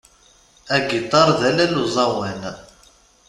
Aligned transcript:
Agiṭar 0.75 1.27
d 1.39 1.41
allal 1.49 1.73
uẓawan. 1.83 2.41